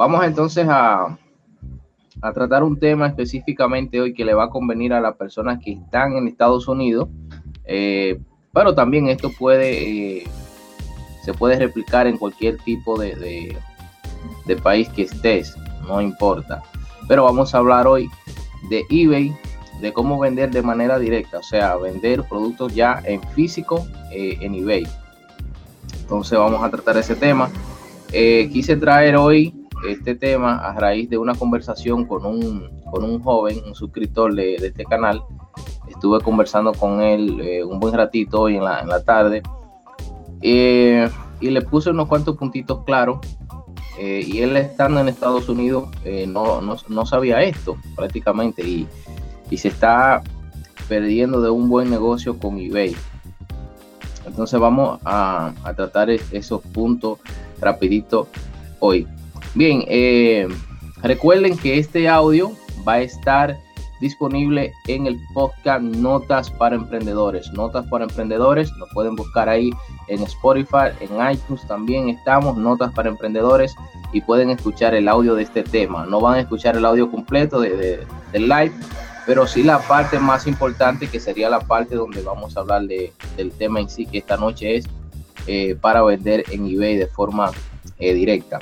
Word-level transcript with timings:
vamos 0.00 0.24
entonces 0.24 0.66
a, 0.66 1.18
a 2.22 2.32
tratar 2.32 2.62
un 2.62 2.80
tema 2.80 3.06
específicamente 3.06 4.00
hoy 4.00 4.14
que 4.14 4.24
le 4.24 4.32
va 4.32 4.44
a 4.44 4.48
convenir 4.48 4.94
a 4.94 5.00
las 5.00 5.14
personas 5.14 5.62
que 5.62 5.72
están 5.72 6.14
en 6.14 6.26
Estados 6.26 6.66
Unidos, 6.68 7.10
eh, 7.66 8.18
pero 8.50 8.74
también 8.74 9.08
esto 9.08 9.30
puede, 9.38 10.20
eh, 10.20 10.26
se 11.22 11.34
puede 11.34 11.58
replicar 11.58 12.06
en 12.06 12.16
cualquier 12.16 12.56
tipo 12.64 12.98
de, 12.98 13.54
de, 14.46 14.56
país 14.56 14.88
que 14.88 15.02
estés, 15.02 15.54
no 15.86 16.00
importa. 16.00 16.62
Pero 17.06 17.24
vamos 17.24 17.54
a 17.54 17.58
hablar 17.58 17.86
hoy 17.86 18.08
de 18.70 18.86
eBay, 18.88 19.36
de 19.82 19.92
cómo 19.92 20.18
vender 20.18 20.50
de 20.50 20.62
manera 20.62 20.98
directa, 20.98 21.40
o 21.40 21.42
sea, 21.42 21.76
vender 21.76 22.24
productos 22.24 22.74
ya 22.74 23.02
en 23.04 23.22
físico 23.34 23.86
eh, 24.12 24.38
en 24.40 24.54
eBay. 24.54 24.86
Entonces 26.00 26.38
vamos 26.38 26.62
a 26.62 26.70
tratar 26.70 26.96
ese 26.96 27.16
tema. 27.16 27.50
quise 28.10 28.76
traer 28.76 29.16
hoy 29.16 29.59
este 29.88 30.14
tema 30.14 30.56
a 30.56 30.74
raíz 30.74 31.08
de 31.08 31.18
una 31.18 31.34
conversación 31.34 32.04
con 32.04 32.24
un, 32.24 32.82
con 32.90 33.04
un 33.04 33.22
joven, 33.22 33.60
un 33.66 33.74
suscriptor 33.74 34.34
de, 34.34 34.56
este 34.56 34.84
canal. 34.84 35.22
Estuve 35.88 36.20
conversando 36.20 36.72
con 36.72 37.00
él 37.00 37.40
eh, 37.40 37.64
un 37.64 37.80
buen 37.80 37.94
ratito 37.94 38.42
hoy 38.42 38.56
en 38.56 38.64
la, 38.64 38.80
en 38.80 38.88
la 38.88 39.02
tarde 39.02 39.42
eh, 40.42 41.08
y 41.40 41.50
le 41.50 41.62
puse 41.62 41.90
unos 41.90 42.08
cuantos 42.08 42.36
puntitos 42.36 42.84
claros. 42.84 43.18
Eh, 43.98 44.24
y 44.26 44.40
él 44.40 44.56
estando 44.56 45.00
en 45.00 45.08
Estados 45.08 45.48
Unidos 45.50 45.90
no, 46.28 46.62
no, 46.62 46.76
no, 46.88 47.06
sabía 47.06 47.42
esto 47.42 47.76
prácticamente 47.94 48.66
y, 48.66 48.88
y 49.50 49.58
se 49.58 49.68
está 49.68 50.22
perdiendo 50.88 51.42
de 51.42 51.50
un 51.50 51.68
buen 51.68 51.90
negocio 51.90 52.38
con 52.38 52.58
eBay. 52.58 52.96
Entonces 54.26 54.58
vamos 54.58 55.00
a, 55.04 55.52
a 55.64 55.74
tratar 55.74 56.08
esos 56.08 56.62
puntos 56.62 57.18
rapidito 57.60 58.28
hoy. 58.78 59.06
Bien, 59.54 59.84
eh, 59.88 60.46
recuerden 61.02 61.58
que 61.58 61.78
este 61.78 62.08
audio 62.08 62.52
va 62.86 62.94
a 62.94 63.00
estar 63.00 63.58
disponible 64.00 64.72
en 64.86 65.08
el 65.08 65.20
podcast 65.34 65.82
Notas 65.82 66.50
para 66.52 66.76
Emprendedores. 66.76 67.50
Notas 67.52 67.84
para 67.88 68.04
Emprendedores, 68.04 68.70
lo 68.78 68.86
pueden 68.88 69.16
buscar 69.16 69.48
ahí 69.48 69.70
en 70.06 70.22
Spotify, 70.22 70.92
en 71.00 71.32
iTunes 71.32 71.66
también 71.66 72.08
estamos, 72.08 72.56
Notas 72.56 72.92
para 72.94 73.08
Emprendedores, 73.08 73.74
y 74.12 74.20
pueden 74.20 74.50
escuchar 74.50 74.94
el 74.94 75.08
audio 75.08 75.34
de 75.34 75.42
este 75.42 75.64
tema. 75.64 76.06
No 76.06 76.20
van 76.20 76.36
a 76.36 76.40
escuchar 76.40 76.76
el 76.76 76.86
audio 76.86 77.10
completo 77.10 77.60
de, 77.60 78.06
del 78.30 78.48
live, 78.48 78.72
pero 79.26 79.48
sí 79.48 79.64
la 79.64 79.80
parte 79.80 80.20
más 80.20 80.46
importante, 80.46 81.08
que 81.08 81.18
sería 81.18 81.50
la 81.50 81.60
parte 81.60 81.96
donde 81.96 82.22
vamos 82.22 82.56
a 82.56 82.60
hablar 82.60 82.82
de, 82.82 83.12
del 83.36 83.50
tema 83.50 83.80
en 83.80 83.90
sí, 83.90 84.06
que 84.06 84.18
esta 84.18 84.36
noche 84.36 84.76
es 84.76 84.88
eh, 85.48 85.74
para 85.74 86.02
vender 86.02 86.44
en 86.52 86.66
eBay 86.66 86.96
de 86.96 87.08
forma 87.08 87.50
eh, 87.98 88.14
directa 88.14 88.60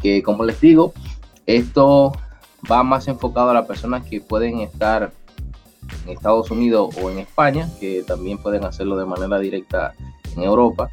que 0.00 0.22
como 0.22 0.44
les 0.44 0.60
digo, 0.60 0.92
esto 1.46 2.12
va 2.70 2.82
más 2.82 3.08
enfocado 3.08 3.50
a 3.50 3.54
las 3.54 3.66
personas 3.66 4.06
que 4.06 4.20
pueden 4.20 4.60
estar 4.60 5.12
en 6.04 6.12
Estados 6.12 6.50
Unidos 6.50 6.94
o 7.02 7.10
en 7.10 7.18
España, 7.18 7.68
que 7.78 8.02
también 8.02 8.38
pueden 8.38 8.64
hacerlo 8.64 8.96
de 8.96 9.06
manera 9.06 9.38
directa 9.38 9.92
en 10.36 10.42
Europa, 10.42 10.90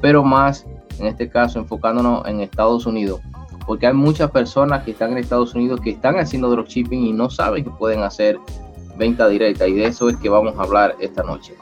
pero 0.00 0.22
más 0.24 0.66
en 0.98 1.06
este 1.06 1.28
caso 1.28 1.58
enfocándonos 1.58 2.26
en 2.26 2.40
Estados 2.40 2.86
Unidos, 2.86 3.20
porque 3.66 3.86
hay 3.86 3.94
muchas 3.94 4.30
personas 4.30 4.84
que 4.84 4.92
están 4.92 5.12
en 5.12 5.18
Estados 5.18 5.54
Unidos 5.54 5.80
que 5.80 5.90
están 5.90 6.18
haciendo 6.18 6.50
dropshipping 6.50 7.06
y 7.06 7.12
no 7.12 7.30
saben 7.30 7.64
que 7.64 7.70
pueden 7.70 8.02
hacer 8.02 8.38
venta 8.96 9.28
directa 9.28 9.66
y 9.66 9.74
de 9.74 9.86
eso 9.86 10.08
es 10.08 10.16
que 10.16 10.28
vamos 10.28 10.58
a 10.58 10.62
hablar 10.62 10.96
esta 11.00 11.22
noche. 11.22 11.54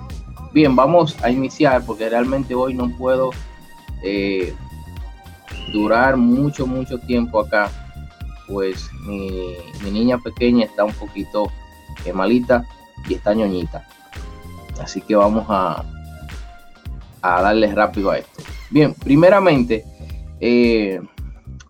Bien, 0.52 0.74
vamos 0.74 1.16
a 1.22 1.30
iniciar 1.30 1.84
porque 1.84 2.08
realmente 2.08 2.54
hoy 2.54 2.74
no 2.74 2.90
puedo 2.96 3.30
eh, 4.02 4.54
durar 5.72 6.16
mucho, 6.16 6.66
mucho 6.66 6.98
tiempo 6.98 7.40
acá, 7.40 7.70
pues 8.46 8.90
mi, 9.06 9.56
niña 9.90 10.18
pequeña 10.18 10.64
está 10.64 10.84
un 10.84 10.92
poquito 10.92 11.50
eh, 12.04 12.12
malita 12.12 12.64
y 13.08 13.14
está 13.14 13.34
ñoñita. 13.34 13.86
Así 14.82 15.00
que 15.00 15.16
vamos 15.16 15.46
a, 15.48 15.84
a 17.22 17.42
darle 17.42 17.74
rápido 17.74 18.10
a 18.10 18.18
esto. 18.18 18.42
Bien, 18.70 18.94
primeramente, 18.94 19.84
eh, 20.40 21.00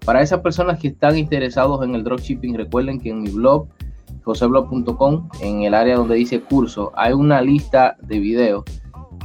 para 0.05 0.23
esas 0.23 0.41
personas 0.41 0.79
que 0.79 0.89
están 0.89 1.17
interesados 1.19 1.85
en 1.85 1.95
el 1.95 2.05
dropshipping, 2.05 2.57
recuerden 2.57 3.01
que 3.01 3.11
en 3.11 3.23
mi 3.23 3.31
blog, 3.31 3.69
joseblog.com, 4.25 5.29
en 5.41 5.63
el 5.63 5.75
área 5.75 5.97
donde 5.97 6.17
dice 6.17 6.41
curso, 6.41 6.93
hay 6.97 7.13
una 7.13 7.41
lista 7.41 7.97
de 8.03 8.19
videos 8.19 8.65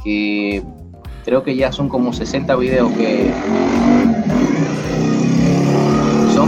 que 0.02 0.62
creo 1.24 1.42
que 1.42 1.56
ya 1.56 1.72
son 1.72 1.88
como 1.88 2.12
60 2.12 2.54
videos 2.56 2.92
que 2.92 3.32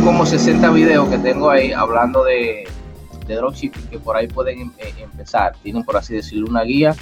como 0.06 0.24
60 0.24 0.70
videos 0.70 1.08
que 1.08 1.18
tengo 1.18 1.50
ahí 1.50 1.72
hablando 1.72 2.22
de, 2.22 2.68
de 3.26 3.34
dropshipping 3.34 3.88
que 3.88 3.98
por 3.98 4.16
ahí 4.16 4.28
pueden 4.28 4.60
em, 4.60 4.72
eh, 4.78 4.94
empezar. 4.98 5.56
Tienen, 5.64 5.82
por 5.82 5.96
así 5.96 6.14
decirlo, 6.14 6.46
una 6.48 6.62
guía 6.62 6.94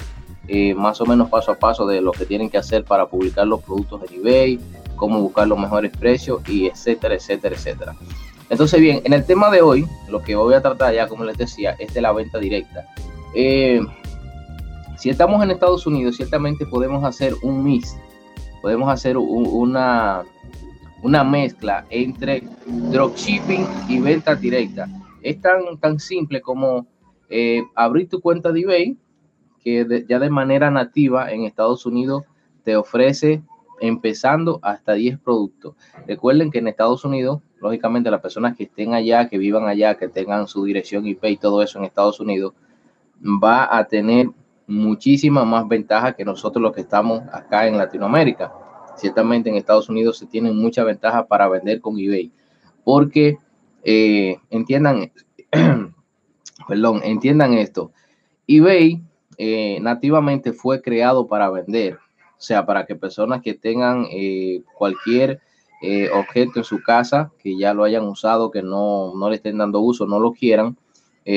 eh, 0.47 0.73
más 0.73 0.99
o 1.01 1.05
menos 1.05 1.29
paso 1.29 1.51
a 1.51 1.55
paso 1.55 1.85
de 1.85 2.01
lo 2.01 2.11
que 2.13 2.25
tienen 2.25 2.49
que 2.49 2.57
hacer 2.57 2.83
para 2.83 3.05
publicar 3.05 3.45
los 3.45 3.61
productos 3.61 4.01
en 4.09 4.21
eBay, 4.21 4.59
cómo 4.95 5.21
buscar 5.21 5.47
los 5.47 5.59
mejores 5.59 5.95
precios 5.95 6.41
y 6.49 6.65
etcétera, 6.65 7.13
etcétera, 7.13 7.55
etcétera. 7.55 7.95
Entonces, 8.49 8.81
bien, 8.81 9.03
en 9.03 9.13
el 9.13 9.23
tema 9.23 9.51
de 9.51 9.61
hoy, 9.61 9.85
lo 10.09 10.23
que 10.23 10.35
voy 10.35 10.55
a 10.55 10.63
tratar 10.63 10.91
ya, 10.95 11.07
como 11.07 11.25
les 11.25 11.37
decía, 11.37 11.75
es 11.77 11.93
de 11.93 12.01
la 12.01 12.11
venta 12.11 12.39
directa. 12.39 12.87
Eh, 13.35 13.81
si 14.97 15.11
estamos 15.11 15.43
en 15.43 15.51
Estados 15.51 15.85
Unidos, 15.85 16.15
ciertamente 16.17 16.65
podemos 16.65 17.03
hacer 17.03 17.35
un 17.43 17.63
mix, 17.63 17.95
podemos 18.63 18.89
hacer 18.89 19.15
una, 19.15 20.23
una 21.05 21.23
mezcla 21.23 21.85
entre 21.91 22.41
dropshipping 22.65 23.67
y 23.87 23.99
venta 23.99 24.33
directa. 24.33 24.87
Es 25.21 25.39
tan, 25.39 25.77
tan 25.77 25.99
simple 25.99 26.41
como 26.41 26.87
eh, 27.29 27.61
abrir 27.75 28.09
tu 28.09 28.19
cuenta 28.19 28.51
de 28.51 28.61
eBay, 28.61 28.97
que 29.63 30.03
ya 30.09 30.17
de 30.17 30.31
manera 30.31 30.71
nativa 30.71 31.31
en 31.31 31.43
Estados 31.43 31.85
Unidos 31.85 32.23
te 32.63 32.75
ofrece 32.75 33.43
empezando 33.79 34.59
hasta 34.63 34.93
10 34.93 35.19
productos. 35.19 35.75
Recuerden 36.07 36.49
que 36.49 36.57
en 36.57 36.69
Estados 36.69 37.05
Unidos, 37.05 37.39
lógicamente 37.61 38.09
las 38.09 38.21
personas 38.21 38.57
que 38.57 38.63
estén 38.63 38.95
allá, 38.95 39.29
que 39.29 39.37
vivan 39.37 39.67
allá, 39.67 39.93
que 39.93 40.07
tengan 40.07 40.47
su 40.47 40.65
dirección 40.65 41.05
IP 41.05 41.23
y 41.25 41.37
todo 41.37 41.61
eso 41.61 41.77
en 41.77 41.85
Estados 41.85 42.19
Unidos, 42.19 42.53
va 43.23 43.77
a 43.77 43.85
tener 43.85 44.31
muchísima 44.65 45.45
más 45.45 45.67
ventaja 45.67 46.13
que 46.13 46.25
nosotros 46.25 46.63
los 46.63 46.73
que 46.73 46.81
estamos 46.81 47.21
acá 47.31 47.67
en 47.67 47.77
Latinoamérica. 47.77 48.64
Ciertamente 48.95 49.49
en 49.49 49.55
Estados 49.55 49.89
Unidos 49.89 50.17
se 50.17 50.25
tienen 50.25 50.55
mucha 50.55 50.83
ventaja 50.83 51.27
para 51.27 51.47
vender 51.49 51.81
con 51.81 51.99
eBay, 51.99 52.31
porque 52.83 53.37
eh, 53.83 54.37
entiendan, 54.49 55.11
perdón, 56.67 57.01
entiendan 57.03 57.53
esto, 57.53 57.91
eBay 58.47 59.01
eh, 59.37 59.79
nativamente 59.81 60.53
fue 60.53 60.81
creado 60.81 61.27
para 61.27 61.49
vender, 61.49 61.95
o 62.37 62.41
sea, 62.41 62.65
para 62.65 62.85
que 62.85 62.95
personas 62.95 63.41
que 63.41 63.53
tengan 63.53 64.07
eh, 64.11 64.61
cualquier 64.77 65.41
objeto 66.13 66.53
en 66.57 66.63
su 66.63 66.81
casa, 66.81 67.31
que 67.37 67.59
ya 67.59 67.75
lo 67.75 67.83
hayan 67.83 68.07
usado, 68.07 68.49
que 68.49 68.63
no, 68.63 69.13
no 69.15 69.29
le 69.29 69.35
estén 69.35 69.59
dando 69.59 69.81
uso, 69.81 70.07
no 70.07 70.19
lo 70.19 70.31
quieran, 70.31 70.77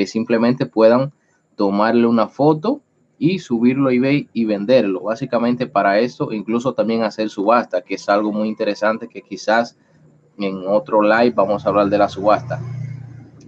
simplemente 0.07 0.65
puedan 0.65 1.13
tomarle 1.55 2.07
una 2.07 2.29
foto 2.29 2.81
y 3.19 3.39
subirlo 3.39 3.89
a 3.89 3.93
eBay 3.93 4.29
y 4.33 4.45
venderlo. 4.45 5.01
Básicamente 5.01 5.67
para 5.67 5.99
eso, 5.99 6.33
incluso 6.33 6.73
también 6.73 7.03
hacer 7.03 7.29
subasta, 7.29 7.83
que 7.83 7.95
es 7.95 8.09
algo 8.09 8.33
muy 8.33 8.49
interesante 8.49 9.09
que 9.09 9.23
quizás 9.23 9.77
en 10.39 10.67
otro 10.67 11.03
live 11.03 11.33
vamos 11.33 11.67
a 11.67 11.69
hablar 11.69 11.89
de 11.89 11.99
la 11.99 12.09
subasta. 12.09 12.61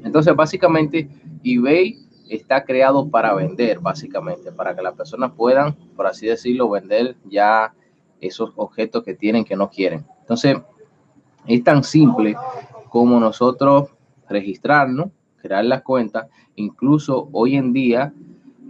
Entonces, 0.02 0.34
básicamente, 0.34 1.08
eBay 1.44 1.98
está 2.28 2.64
creado 2.64 3.08
para 3.08 3.34
vender, 3.34 3.80
básicamente, 3.80 4.50
para 4.52 4.74
que 4.74 4.82
las 4.82 4.94
personas 4.94 5.32
puedan, 5.32 5.74
por 5.96 6.06
así 6.06 6.26
decirlo, 6.26 6.70
vender 6.70 7.16
ya 7.28 7.74
esos 8.20 8.52
objetos 8.56 9.04
que 9.04 9.14
tienen 9.14 9.44
que 9.44 9.56
no 9.56 9.70
quieren. 9.70 10.04
Entonces, 10.20 10.56
es 11.46 11.64
tan 11.64 11.84
simple 11.84 12.36
como 12.88 13.18
nosotros 13.20 13.90
registrarnos, 14.28 15.10
crear 15.36 15.64
la 15.64 15.82
cuenta. 15.82 16.28
Incluso 16.56 17.28
hoy 17.32 17.56
en 17.56 17.72
día 17.72 18.12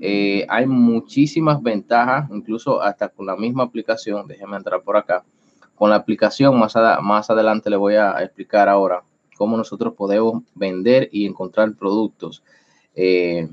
eh, 0.01 0.47
hay 0.49 0.67
muchísimas 0.67 1.63
ventajas, 1.63 2.31
incluso 2.31 2.81
hasta 2.81 3.09
con 3.09 3.27
la 3.27 3.37
misma 3.37 3.65
aplicación. 3.65 4.27
Déjenme 4.27 4.57
entrar 4.57 4.83
por 4.83 4.97
acá. 4.97 5.25
Con 5.75 5.91
la 5.91 5.97
aplicación, 5.97 6.59
más, 6.59 6.75
más 7.03 7.31
adelante 7.31 7.71
le 7.71 7.77
voy 7.77 7.95
a 7.95 8.13
explicar 8.23 8.69
ahora 8.69 9.03
cómo 9.37 9.57
nosotros 9.57 9.95
podemos 9.95 10.43
vender 10.55 11.09
y 11.13 11.27
encontrar 11.27 11.75
productos 11.75 12.43
eh, 12.95 13.49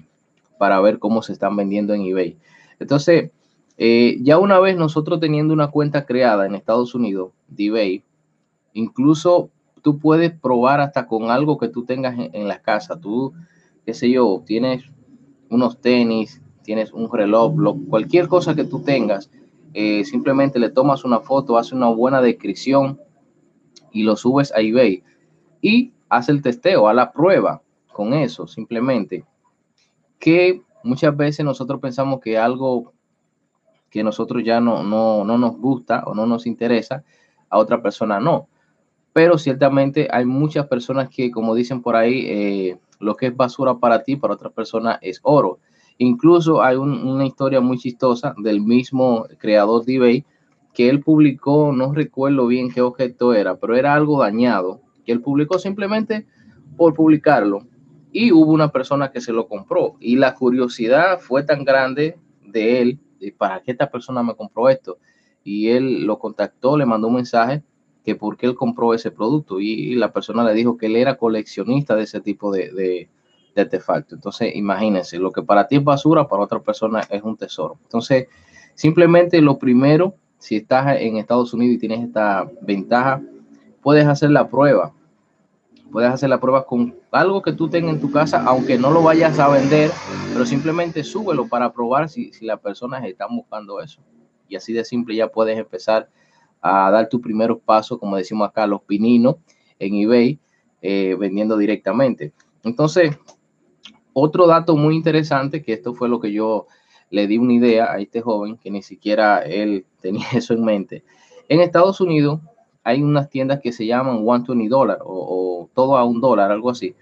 para 0.57 0.79
ver 0.81 0.99
cómo 0.99 1.21
se 1.21 1.33
están 1.33 1.55
vendiendo 1.55 1.93
en 1.93 2.01
eBay. 2.01 2.37
Entonces, 2.79 3.31
eh, 3.77 4.17
ya 4.21 4.37
una 4.37 4.59
vez 4.59 4.75
nosotros 4.75 5.19
teniendo 5.19 5.53
una 5.53 5.69
cuenta 5.69 6.05
creada 6.05 6.45
en 6.45 6.55
Estados 6.55 6.95
Unidos 6.95 7.31
de 7.47 7.65
eBay, 7.65 8.03
incluso 8.73 9.49
tú 9.81 9.99
puedes 9.99 10.31
probar 10.31 10.81
hasta 10.81 11.07
con 11.07 11.29
algo 11.29 11.57
que 11.57 11.69
tú 11.69 11.85
tengas 11.85 12.17
en, 12.17 12.29
en 12.33 12.47
la 12.47 12.61
casa. 12.61 12.99
Tú, 12.99 13.33
qué 13.85 13.93
sé 13.93 14.09
yo, 14.09 14.43
tienes 14.45 14.83
unos 15.49 15.79
tenis, 15.79 16.41
tienes 16.63 16.91
un 16.91 17.11
reloj, 17.11 17.53
cualquier 17.89 18.27
cosa 18.27 18.55
que 18.55 18.63
tú 18.63 18.81
tengas, 18.81 19.29
eh, 19.73 20.03
simplemente 20.05 20.59
le 20.59 20.69
tomas 20.69 21.05
una 21.05 21.19
foto, 21.19 21.57
haces 21.57 21.73
una 21.73 21.87
buena 21.89 22.21
descripción 22.21 22.99
y 23.91 24.03
lo 24.03 24.15
subes 24.15 24.51
a 24.53 24.59
eBay. 24.59 25.03
Y 25.61 25.93
haz 26.09 26.29
el 26.29 26.41
testeo, 26.41 26.87
haz 26.87 26.95
la 26.95 27.11
prueba 27.11 27.61
con 27.93 28.13
eso, 28.13 28.47
simplemente. 28.47 29.25
Que 30.19 30.61
muchas 30.83 31.15
veces 31.15 31.45
nosotros 31.45 31.79
pensamos 31.79 32.19
que 32.21 32.37
algo 32.37 32.93
que 33.89 34.03
nosotros 34.03 34.43
ya 34.43 34.59
no, 34.59 34.83
no, 34.83 35.23
no 35.23 35.37
nos 35.37 35.57
gusta 35.57 36.03
o 36.05 36.13
no 36.13 36.25
nos 36.25 36.45
interesa, 36.45 37.03
a 37.49 37.57
otra 37.57 37.81
persona 37.81 38.19
no. 38.19 38.47
Pero 39.13 39.37
ciertamente 39.37 40.07
hay 40.11 40.25
muchas 40.25 40.67
personas 40.67 41.09
que, 41.09 41.31
como 41.31 41.55
dicen 41.55 41.81
por 41.81 41.95
ahí, 41.95 42.25
eh, 42.27 42.77
lo 42.99 43.15
que 43.15 43.27
es 43.27 43.35
basura 43.35 43.77
para 43.77 44.03
ti, 44.03 44.15
para 44.15 44.33
otra 44.33 44.49
persona 44.49 44.99
es 45.01 45.19
oro. 45.23 45.59
Incluso 45.97 46.61
hay 46.61 46.75
una 46.75 47.25
historia 47.25 47.59
muy 47.59 47.77
chistosa 47.77 48.35
del 48.37 48.61
mismo 48.61 49.25
creador 49.39 49.83
de 49.85 49.95
eBay 49.95 50.25
que 50.73 50.89
él 50.89 51.01
publicó, 51.01 51.71
no 51.71 51.91
recuerdo 51.91 52.45
bien 52.45 52.69
qué 52.71 52.81
objeto 52.81 53.33
era, 53.33 53.55
pero 53.55 53.75
era 53.75 53.95
algo 53.95 54.19
dañado, 54.19 54.81
que 55.03 55.11
él 55.11 55.21
publicó 55.21 55.57
simplemente 55.57 56.27
por 56.77 56.93
publicarlo. 56.93 57.65
Y 58.11 58.31
hubo 58.31 58.51
una 58.51 58.71
persona 58.71 59.11
que 59.11 59.19
se 59.19 59.33
lo 59.33 59.47
compró. 59.47 59.95
Y 59.99 60.17
la 60.17 60.35
curiosidad 60.35 61.19
fue 61.19 61.43
tan 61.43 61.63
grande 61.65 62.19
de 62.45 62.81
él, 62.81 62.99
de 63.19 63.31
para 63.31 63.61
qué 63.61 63.71
esta 63.71 63.89
persona 63.89 64.21
me 64.21 64.35
compró 64.35 64.69
esto. 64.69 64.99
Y 65.43 65.69
él 65.69 66.05
lo 66.05 66.19
contactó, 66.19 66.77
le 66.77 66.85
mandó 66.85 67.07
un 67.07 67.15
mensaje 67.15 67.63
que 68.07 68.15
por 68.15 68.37
qué 68.37 68.45
él 68.45 68.55
compró 68.55 68.93
ese 68.93 69.11
producto. 69.11 69.59
Y, 69.59 69.95
la 69.95 70.13
persona 70.13 70.45
le 70.45 70.53
dijo 70.53 70.77
que 70.77 70.85
él 70.85 70.95
era 70.95 71.17
coleccionista 71.17 71.93
de 71.93 72.03
ese 72.03 72.21
tipo 72.21 72.53
de, 72.53 72.71
de, 72.71 73.09
artefactos. 73.61 74.13
Entonces, 74.13 74.55
imagínense, 74.55 75.19
lo 75.19 75.29
que 75.29 75.43
para 75.43 75.67
ti 75.67 75.75
es 75.75 75.83
basura, 75.83 76.25
para 76.25 76.43
otra 76.43 76.61
persona 76.61 77.01
es 77.09 77.21
un 77.21 77.35
tesoro. 77.35 77.77
Entonces, 77.83 78.27
simplemente 78.75 79.41
lo 79.41 79.57
primero 79.57 80.13
si 80.37 80.55
estás 80.55 81.01
en 81.01 81.17
Estados 81.17 81.53
Unidos 81.53 81.75
y 81.75 81.79
tienes 81.79 82.01
esta 82.01 82.49
ventaja, 82.61 83.21
puedes 83.81 84.07
hacer 84.07 84.29
la 84.29 84.47
prueba. 84.47 84.93
Puedes 85.91 86.09
hacer 86.09 86.29
la 86.29 86.39
prueba 86.39 86.65
con 86.65 86.95
algo 87.11 87.41
que 87.41 87.51
tú 87.51 87.67
tengas 87.67 87.95
en 87.95 87.99
tu 87.99 88.09
casa, 88.09 88.41
aunque 88.45 88.77
no 88.77 88.89
lo 88.89 89.03
vayas 89.03 89.37
a 89.37 89.49
vender, 89.49 89.91
pero 90.31 90.45
simplemente 90.45 91.03
súbelo 91.03 91.49
para 91.49 91.73
probar 91.73 92.07
si, 92.07 92.31
si 92.31 92.45
las 92.45 92.61
personas 92.61 93.03
están 93.03 93.35
buscando 93.35 93.81
eso. 93.81 93.99
Y 94.47 94.55
así 94.55 94.71
de 94.71 94.85
simple 94.85 95.13
ya 95.13 95.27
puedes 95.27 95.57
empezar 95.57 96.07
a 96.61 96.89
dar 96.91 97.09
tus 97.09 97.21
primeros 97.21 97.59
pasos, 97.59 97.97
como 97.99 98.17
decimos 98.17 98.49
acá, 98.49 98.67
los 98.67 98.81
pininos 98.81 99.37
en 99.79 99.95
eBay, 99.95 100.39
eh, 100.81 101.15
vendiendo 101.19 101.57
directamente. 101.57 102.33
Entonces, 102.63 103.17
otro 104.13 104.47
dato 104.47 104.75
muy 104.75 104.95
interesante, 104.95 105.61
que 105.61 105.73
esto 105.73 105.93
fue 105.93 106.09
lo 106.09 106.19
que 106.19 106.31
yo 106.31 106.67
le 107.09 107.27
di 107.27 107.37
una 107.37 107.53
idea 107.53 107.91
a 107.91 107.99
este 107.99 108.21
joven 108.21 108.57
que 108.57 108.71
ni 108.71 108.81
siquiera 108.81 109.39
él 109.39 109.85
tenía 110.01 110.27
eso 110.33 110.53
en 110.53 110.63
mente. 110.63 111.03
En 111.49 111.61
Estados 111.61 112.01
Unidos 112.01 112.41
hay 112.83 113.01
unas 113.01 113.29
tiendas 113.29 113.59
que 113.61 113.71
se 113.71 113.85
llaman 113.85 114.23
120 114.23 114.69
dólares 114.69 115.03
o, 115.05 115.69
todo 115.73 115.97
a 115.97 116.03
un 116.03 116.21
dólar, 116.21 116.51
algo 116.51 116.69
así. 116.69 116.95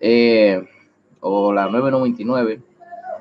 Eh, 0.00 0.62
o 1.20 1.52
la 1.52 1.68
999. 1.68 2.62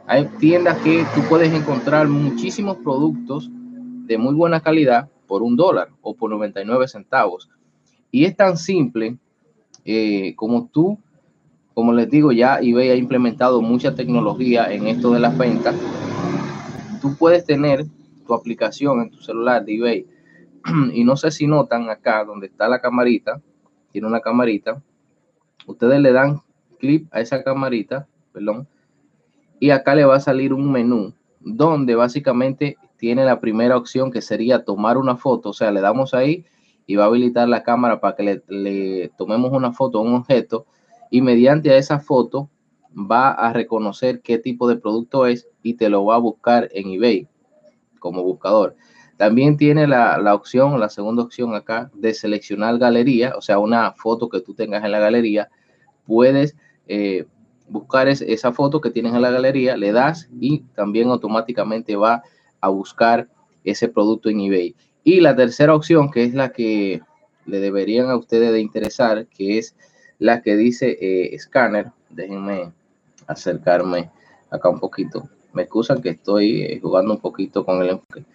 Hay 0.08 0.26
tiendas 0.40 0.78
que 0.80 1.06
tú 1.14 1.22
puedes 1.30 1.54
encontrar 1.54 2.08
muchísimos 2.08 2.78
productos 2.78 3.50
de 3.52 4.18
muy 4.18 4.34
buena 4.34 4.62
calidad 4.62 5.10
por 5.30 5.44
un 5.44 5.56
dólar 5.56 5.90
o 6.02 6.16
por 6.16 6.32
99 6.32 6.88
centavos. 6.88 7.48
Y 8.10 8.26
es 8.26 8.36
tan 8.36 8.58
simple 8.58 9.20
eh, 9.86 10.34
como 10.36 10.68
tú, 10.68 10.98
como 11.76 11.94
les 11.94 12.10
digo, 12.10 12.32
ya 12.32 12.58
eBay 12.60 12.90
ha 12.90 12.96
implementado 12.96 13.62
mucha 13.62 13.94
tecnología 13.94 14.74
en 14.74 14.88
esto 14.88 15.12
de 15.12 15.20
las 15.20 15.38
ventas. 15.38 15.76
Tú 17.00 17.16
puedes 17.16 17.46
tener 17.46 17.86
tu 18.26 18.34
aplicación 18.34 19.02
en 19.02 19.12
tu 19.12 19.22
celular 19.22 19.64
de 19.64 19.76
eBay. 19.76 20.08
Y 20.94 21.04
no 21.04 21.16
sé 21.16 21.30
si 21.30 21.46
notan 21.46 21.92
acá 21.92 22.26
donde 22.26 22.48
está 22.48 22.68
la 22.68 22.82
camarita, 22.82 23.40
tiene 23.92 24.08
una 24.08 24.22
camarita, 24.22 24.82
ustedes 25.68 26.02
le 26.02 26.12
dan 26.12 26.42
clic 26.80 27.08
a 27.12 27.22
esa 27.22 27.44
camarita, 27.44 28.08
perdón, 28.34 28.68
y 29.60 29.70
acá 29.70 29.94
le 29.94 30.06
va 30.06 30.16
a 30.16 30.20
salir 30.20 30.54
un 30.54 30.72
menú 30.72 31.14
donde 31.40 31.94
básicamente 31.94 32.78
tiene 33.00 33.26
la 33.26 33.40
primera 33.40 33.78
opción 33.78 34.12
que 34.12 34.22
sería 34.22 34.66
tomar 34.66 34.98
una 34.98 35.16
foto, 35.16 35.50
o 35.50 35.54
sea, 35.54 35.72
le 35.72 35.82
damos 35.82 36.14
ahí 36.14 36.46
y 36.86 36.96
va 36.96 37.06
a 37.06 37.08
habilitar 37.08 37.48
la 37.48 37.64
cámara 37.64 38.02
para 38.02 38.16
que 38.16 38.42
le, 38.48 39.10
tomemos 39.18 39.52
una 39.54 39.72
foto 39.72 40.00
a 40.00 40.02
un 40.02 40.16
objeto 40.16 40.66
y 41.10 41.22
mediante 41.22 41.76
esa 41.78 42.00
foto 42.00 42.50
va 42.94 43.32
a 43.32 43.54
reconocer 43.54 44.22
qué 44.22 44.38
tipo 44.38 44.68
de 44.68 44.76
producto 44.76 45.26
es 45.26 45.48
y 45.64 45.76
te 45.76 45.90
lo 45.90 46.04
va 46.06 46.16
a 46.16 46.20
buscar 46.20 46.70
en 46.74 46.92
eBay 46.92 47.28
como 48.00 48.22
buscador. 48.24 48.76
También 49.18 49.58
tiene 49.58 49.88
la, 49.88 50.34
opción, 50.34 50.80
la 50.80 50.90
segunda 50.90 51.24
opción 51.24 51.54
acá, 51.56 51.92
de 51.94 52.14
seleccionar 52.14 52.78
galería, 52.78 53.34
o 53.38 53.42
sea, 53.42 53.60
una 53.60 53.92
foto 53.94 54.30
que 54.30 54.42
tú 54.42 54.54
tengas 54.54 54.84
en 54.84 54.92
la 54.92 55.00
galería. 55.00 55.50
Puedes 56.06 56.56
eh, 56.88 57.26
buscar 57.70 58.08
esa 58.08 58.52
foto 58.52 58.82
que 58.82 58.92
tienes 58.92 59.14
en 59.14 59.22
la 59.22 59.32
galería, 59.32 59.78
le 59.78 59.92
das 59.92 60.30
y 60.40 60.62
también 60.76 61.10
automáticamente 61.10 61.96
va 61.96 62.24
a 62.62 62.70
buscar 62.70 63.28
ese 63.64 63.88
producto 63.88 64.30
en 64.30 64.42
eBay. 64.42 64.76
Y 65.04 65.22
la 65.22 65.36
tercera 65.36 65.76
opción, 65.76 66.12
que 66.12 66.24
es 66.24 66.34
la 66.34 66.50
que 66.50 67.02
le 67.46 67.60
deberían 67.60 68.10
a 68.10 68.18
ustedes 68.18 68.52
de 68.52 68.60
interesar, 68.60 69.26
que 69.28 69.58
es 69.58 69.76
la 70.20 70.42
que 70.42 70.56
dice 70.56 70.98
eh, 71.00 71.34
escáner. 71.34 71.92
Déjenme 72.10 72.72
acercarme 73.28 74.10
acá 74.50 74.70
un 74.70 74.80
poquito. 74.80 75.30
Me 75.54 75.64
excusan 75.64 76.02
que 76.02 76.10
estoy 76.10 76.62
eh, 76.64 76.80
jugando 76.82 77.14
un 77.14 77.20
poquito 77.20 77.66
con 77.66 77.82
el 77.82 77.90
enfoque. 77.90 78.26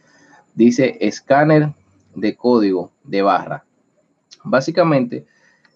Dice 0.54 0.96
escáner 1.00 1.74
de 2.14 2.36
código 2.36 2.92
de 3.02 3.22
barra. 3.22 3.64
Básicamente, 4.44 5.26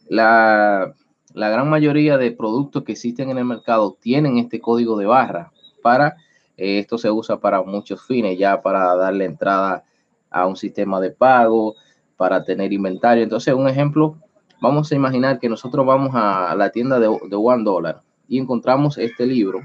la, 0.09 0.95
gran 1.35 1.69
mayoría 1.69 2.19
de 2.19 2.33
productos 2.33 2.85
que 2.85 2.93
existen 2.93 3.31
en 3.31 3.39
el 3.39 3.45
mercado 3.45 3.97
tienen 4.01 4.39
este 4.39 4.61
código 4.61 4.97
de 4.99 5.07
barra 5.07 5.53
para 5.83 6.17
eh, 6.59 6.81
esto 6.81 6.99
se 6.99 7.11
usa 7.11 7.39
para 7.41 7.63
muchos 7.63 8.05
fines, 8.05 8.37
ya 8.37 8.61
para 8.61 8.95
darle 8.97 9.25
entrada 9.25 9.85
a 10.29 10.47
un 10.47 10.57
sistema 10.57 11.01
de 11.01 11.13
pago, 11.13 11.77
para 12.17 12.45
tener 12.45 12.73
inventario. 12.73 13.23
Entonces, 13.23 13.55
un 13.55 13.69
ejemplo, 13.69 14.19
vamos 14.61 14.91
a 14.91 14.97
imaginar 14.97 15.39
que 15.39 15.49
nosotros 15.49 15.87
vamos 15.87 16.11
a 16.15 16.55
la 16.57 16.71
tienda 16.71 16.99
de, 16.99 17.07
de 17.07 17.37
One 17.37 17.63
Dollar 17.63 18.03
y 18.27 18.39
encontramos 18.39 18.99
este 18.99 19.25
libro, 19.25 19.61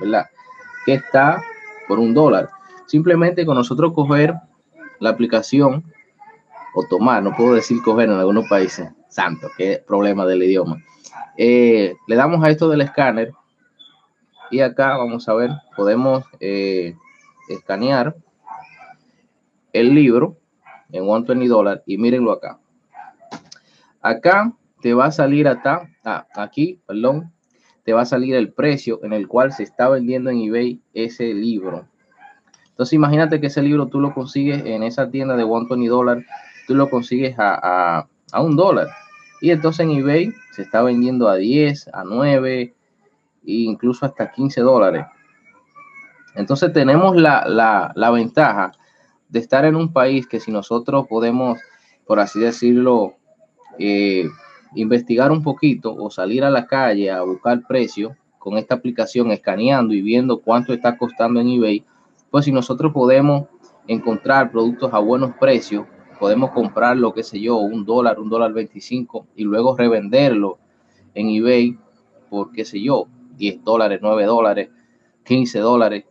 ¿verdad? 0.00 0.26
Que 0.86 0.94
está 0.94 1.44
por 1.86 1.98
un 1.98 2.14
dólar. 2.14 2.48
Simplemente 2.86 3.44
con 3.44 3.56
nosotros 3.56 3.92
coger 3.92 4.34
la 5.00 5.10
aplicación 5.10 5.84
o 6.74 6.84
tomar, 6.88 7.22
no 7.22 7.36
puedo 7.36 7.54
decir 7.54 7.82
coger 7.82 8.08
en 8.08 8.16
algunos 8.16 8.48
países, 8.48 8.88
santo, 9.08 9.48
qué 9.56 9.82
problema 9.86 10.24
del 10.24 10.42
idioma. 10.42 10.82
Eh, 11.36 11.94
le 12.06 12.16
damos 12.16 12.42
a 12.42 12.50
esto 12.50 12.68
del 12.68 12.80
escáner 12.80 13.32
y 14.54 14.60
acá 14.60 14.96
vamos 14.96 15.28
a 15.28 15.34
ver, 15.34 15.50
podemos 15.76 16.22
eh, 16.38 16.94
escanear 17.48 18.14
el 19.72 19.92
libro 19.92 20.36
en 20.92 21.02
120 21.02 21.48
dólares 21.48 21.82
y 21.86 21.98
mírenlo 21.98 22.30
acá. 22.30 22.60
Acá 24.00 24.52
te 24.80 24.94
va 24.94 25.06
a 25.06 25.10
salir 25.10 25.48
hasta 25.48 25.88
ah, 26.04 26.28
aquí, 26.36 26.80
perdón, 26.86 27.32
te 27.82 27.92
va 27.92 28.02
a 28.02 28.06
salir 28.06 28.36
el 28.36 28.52
precio 28.52 29.00
en 29.02 29.12
el 29.12 29.26
cual 29.26 29.50
se 29.50 29.64
está 29.64 29.88
vendiendo 29.88 30.30
en 30.30 30.40
eBay 30.40 30.80
ese 30.92 31.34
libro. 31.34 31.88
Entonces 32.68 32.92
imagínate 32.92 33.40
que 33.40 33.48
ese 33.48 33.60
libro 33.60 33.88
tú 33.88 33.98
lo 33.98 34.14
consigues 34.14 34.64
en 34.64 34.84
esa 34.84 35.10
tienda 35.10 35.36
de 35.36 35.42
120 35.42 35.88
dólares, 35.88 36.26
tú 36.68 36.76
lo 36.76 36.88
consigues 36.88 37.34
a, 37.38 38.06
un 38.38 38.54
dólar. 38.54 38.86
Y 39.40 39.50
entonces 39.50 39.80
en 39.80 39.90
eBay 39.90 40.32
se 40.52 40.62
está 40.62 40.80
vendiendo 40.80 41.28
a 41.28 41.34
10, 41.34 41.88
a 41.92 42.04
9 42.04 42.72
incluso 43.44 44.06
hasta 44.06 44.30
15 44.30 44.60
dólares. 44.60 45.06
Entonces 46.34 46.72
tenemos 46.72 47.16
la, 47.16 47.46
la, 47.46 47.92
la 47.94 48.10
ventaja 48.10 48.72
de 49.28 49.38
estar 49.38 49.64
en 49.64 49.76
un 49.76 49.92
país 49.92 50.26
que 50.26 50.40
si 50.40 50.50
nosotros 50.50 51.06
podemos, 51.08 51.58
por 52.06 52.20
así 52.20 52.40
decirlo, 52.40 53.14
eh, 53.78 54.28
investigar 54.74 55.30
un 55.30 55.42
poquito 55.42 55.94
o 55.94 56.10
salir 56.10 56.44
a 56.44 56.50
la 56.50 56.66
calle 56.66 57.10
a 57.10 57.22
buscar 57.22 57.66
precios 57.66 58.12
con 58.38 58.58
esta 58.58 58.74
aplicación, 58.74 59.30
escaneando 59.30 59.94
y 59.94 60.02
viendo 60.02 60.40
cuánto 60.40 60.72
está 60.72 60.98
costando 60.98 61.40
en 61.40 61.48
eBay, 61.48 61.84
pues 62.30 62.44
si 62.44 62.52
nosotros 62.52 62.92
podemos 62.92 63.46
encontrar 63.86 64.50
productos 64.50 64.92
a 64.92 64.98
buenos 64.98 65.32
precios, 65.40 65.86
podemos 66.18 66.50
comprar 66.50 66.96
lo 66.96 67.14
que 67.14 67.22
sé 67.22 67.40
yo, 67.40 67.56
un 67.56 67.84
dólar, 67.84 68.18
un 68.18 68.28
dólar 68.28 68.52
25 68.52 69.26
y 69.36 69.44
luego 69.44 69.76
revenderlo 69.76 70.58
en 71.14 71.30
eBay 71.30 71.78
por 72.28 72.52
qué 72.52 72.64
sé 72.64 72.82
yo, 72.82 73.06
10 73.36 73.64
dólares, 73.64 74.00
9 74.02 74.24
dólares, 74.24 74.68
15 75.24 75.58
dólares. 75.60 76.04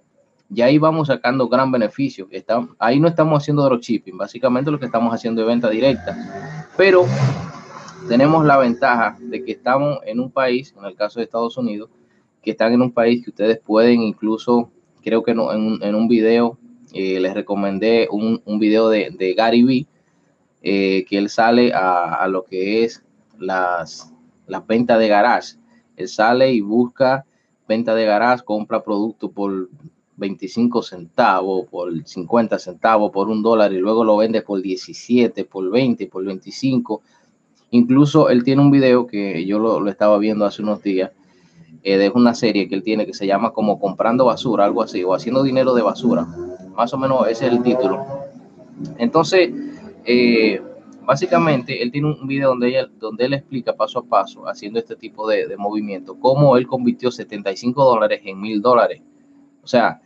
Y 0.53 0.61
ahí 0.61 0.77
vamos 0.77 1.07
sacando 1.07 1.47
gran 1.47 1.71
beneficio. 1.71 2.27
Está, 2.29 2.67
ahí 2.77 2.99
no 2.99 3.07
estamos 3.07 3.41
haciendo 3.41 3.63
dropshipping, 3.63 4.17
básicamente 4.17 4.69
lo 4.69 4.79
que 4.79 4.85
estamos 4.85 5.13
haciendo 5.13 5.41
es 5.41 5.47
venta 5.47 5.69
directa. 5.69 6.15
Pero 6.77 7.05
tenemos 8.07 8.45
la 8.45 8.57
ventaja 8.57 9.17
de 9.19 9.43
que 9.43 9.53
estamos 9.53 9.99
en 10.05 10.19
un 10.19 10.29
país, 10.29 10.73
en 10.77 10.85
el 10.85 10.95
caso 10.95 11.19
de 11.19 11.25
Estados 11.25 11.57
Unidos, 11.57 11.89
que 12.41 12.51
están 12.51 12.73
en 12.73 12.81
un 12.81 12.91
país 12.91 13.23
que 13.23 13.29
ustedes 13.29 13.59
pueden 13.59 14.01
incluso, 14.01 14.69
creo 15.01 15.23
que 15.23 15.33
no, 15.33 15.51
en, 15.53 15.95
un 15.95 16.07
video, 16.07 16.57
eh, 16.93 17.19
les 17.19 17.33
recomendé 17.33 18.07
un, 18.11 18.41
un 18.45 18.59
video 18.59 18.89
de, 18.89 19.33
Gary 19.35 19.63
Vee, 19.63 19.87
eh, 20.61 21.05
que 21.07 21.17
él 21.17 21.29
sale 21.29 21.71
a, 21.73 22.27
lo 22.27 22.43
que 22.43 22.83
es 22.83 23.03
las, 23.39 24.13
la 24.47 24.59
venta 24.59 24.97
de 24.97 25.07
garage. 25.07 25.55
Él 25.95 26.07
sale 26.07 26.51
y 26.51 26.61
busca 26.61 27.25
venta 27.67 27.95
de 27.95 28.05
garage, 28.05 28.43
compra 28.43 28.83
producto 28.83 29.31
por 29.31 29.69
25 30.17 30.81
centavos, 30.83 31.67
por 31.69 32.05
50 32.05 32.59
centavos, 32.59 33.11
por 33.11 33.29
un 33.29 33.41
dólar 33.41 33.73
y 33.73 33.77
luego 33.77 34.03
lo 34.03 34.17
vende 34.17 34.41
por 34.41 34.61
17, 34.61 35.45
por 35.45 35.69
20, 35.69 36.07
por 36.07 36.23
25. 36.23 37.01
Incluso 37.71 38.29
él 38.29 38.43
tiene 38.43 38.61
un 38.61 38.71
video 38.71 39.07
que 39.07 39.45
yo 39.45 39.59
lo, 39.59 39.87
estaba 39.89 40.17
viendo 40.17 40.45
hace 40.45 40.61
unos 40.61 40.83
días, 40.83 41.11
eh, 41.81 41.97
de 41.97 42.09
una 42.09 42.35
serie 42.35 42.69
que 42.69 42.75
él 42.75 42.83
tiene 42.83 43.05
que 43.05 43.13
se 43.13 43.25
llama 43.25 43.51
como 43.51 43.79
comprando 43.79 44.25
basura, 44.25 44.65
algo 44.65 44.83
así, 44.83 45.03
o 45.03 45.13
haciendo 45.13 45.43
dinero 45.43 45.73
de 45.73 45.81
basura. 45.81 46.27
Más 46.75 46.93
o 46.93 46.97
menos 46.97 47.27
ese 47.27 47.47
es 47.47 47.53
el 47.53 47.63
título. 47.63 48.05
Entonces, 48.97 49.51
eh, 50.05 50.61
básicamente, 51.05 51.81
él 51.81 51.91
tiene 51.91 52.11
un 52.11 52.27
video 52.27 52.49
donde, 52.49 52.69
ella, 52.69 52.87
donde 52.99 53.25
él 53.25 53.33
explica 53.33 53.73
paso 53.73 53.99
a 53.99 54.03
paso, 54.03 54.47
haciendo 54.47 54.79
este 54.79 54.95
tipo 54.95 55.27
de, 55.27 55.47
de 55.47 55.57
movimiento, 55.57 56.17
cómo 56.19 56.57
él 56.57 56.67
convirtió 56.67 57.11
75 57.11 57.83
dólares 57.83 58.21
en 58.23 58.39
mil 58.39 58.61
dólares. 58.61 59.01
O 59.63 59.67
sea, 59.67 60.01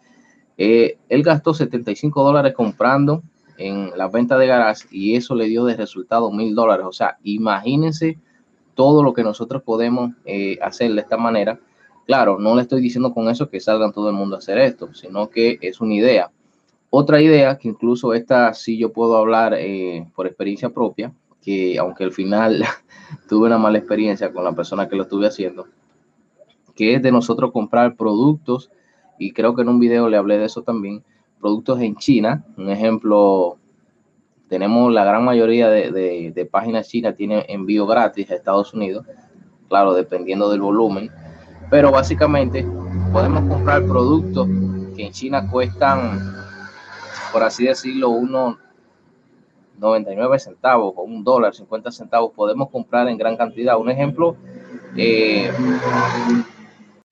eh, 0.58 0.98
él 1.10 1.24
gastó 1.24 1.54
75 1.54 2.24
dólares 2.24 2.54
comprando 2.54 3.24
en 3.58 3.92
la 3.96 4.08
venta 4.08 4.38
de 4.38 4.48
garage 4.48 4.88
y 4.92 5.16
eso 5.16 5.36
le 5.36 5.46
dio 5.46 5.66
de 5.66 5.76
resultado 5.76 6.32
mil 6.32 6.56
dólares. 6.56 6.86
O 6.88 6.92
sea, 6.92 7.18
imagínense 7.24 8.18
todo 8.76 9.04
lo 9.04 9.14
que 9.14 9.24
nosotros 9.24 9.64
podemos 9.64 10.12
eh, 10.26 10.58
hacer 10.62 10.94
de 10.94 11.02
esta 11.02 11.18
manera. 11.18 11.60
Claro, 12.06 12.40
no 12.40 12.56
le 12.56 12.62
estoy 12.62 12.82
diciendo 12.82 13.14
con 13.14 13.30
eso 13.30 13.50
que 13.50 13.60
salgan 13.60 13.92
todo 13.92 14.10
el 14.10 14.16
mundo 14.16 14.36
a 14.36 14.40
hacer 14.40 14.58
esto, 14.60 14.94
sino 14.94 15.30
que 15.30 15.58
es 15.62 15.82
una 15.82 15.96
idea. 15.96 16.32
Otra 16.90 17.22
idea 17.22 17.58
que 17.58 17.68
incluso 17.68 18.14
esta 18.14 18.54
sí 18.54 18.78
yo 18.78 18.94
puedo 18.94 19.18
hablar 19.18 19.54
eh, 19.58 20.08
por 20.16 20.26
experiencia 20.26 20.70
propia, 20.70 21.14
que 21.42 21.78
aunque 21.78 22.04
al 22.04 22.12
final 22.12 22.64
tuve 23.30 23.48
una 23.48 23.58
mala 23.58 23.78
experiencia 23.78 24.32
con 24.32 24.44
la 24.44 24.54
persona 24.54 24.88
que 24.88 24.96
lo 24.96 25.04
estuve 25.04 25.28
haciendo, 25.28 25.68
que 26.76 26.96
es 26.96 27.02
de 27.02 27.12
nosotros 27.12 27.52
comprar 27.52 27.96
productos, 27.96 28.70
y 29.20 29.32
creo 29.32 29.56
que 29.56 29.64
en 29.64 29.70
un 29.70 29.80
video 29.80 30.10
le 30.10 30.18
hablé 30.18 30.38
de 30.38 30.46
eso 30.46 30.62
también, 30.62 31.04
productos 31.40 31.80
en 31.82 31.96
China, 31.96 32.46
un 32.58 32.70
ejemplo, 32.70 33.58
tenemos 34.48 34.92
la 34.92 35.04
gran 35.04 35.24
mayoría 35.24 35.70
de, 35.70 36.50
páginas 36.52 36.88
chinas 36.88 37.16
tienen 37.16 37.44
envío 37.48 37.86
gratis 37.86 38.30
a 38.32 38.36
Estados 38.36 38.74
Unidos, 38.74 39.06
claro, 39.68 39.94
dependiendo 39.94 40.50
del 40.50 40.62
volumen, 40.62 41.12
pero 41.70 41.92
básicamente 41.92 42.66
podemos 43.12 43.48
comprar 43.50 43.86
productos 43.86 44.48
que 44.96 45.06
en 45.06 45.12
China 45.12 45.50
cuestan, 45.50 46.36
por 47.32 47.44
así 47.44 47.66
decirlo, 47.66 48.10
unos 48.10 48.58
99 49.78 50.40
centavos 50.40 50.94
o 50.96 51.04
un 51.04 51.24
dólar, 51.24 51.54
50 51.54 51.92
centavos, 51.92 52.32
podemos 52.34 52.70
comprar 52.70 53.08
en 53.08 53.18
gran 53.18 53.38
cantidad. 53.38 53.78
Un 53.78 53.90
ejemplo, 53.90 54.36
eh, 54.96 55.52